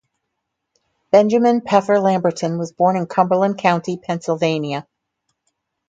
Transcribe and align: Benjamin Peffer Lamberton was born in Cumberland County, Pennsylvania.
Benjamin 1.11 1.61
Peffer 1.61 2.01
Lamberton 2.01 2.57
was 2.57 2.71
born 2.71 2.97
in 2.97 3.05
Cumberland 3.05 3.59
County, 3.59 3.97
Pennsylvania. 3.97 4.87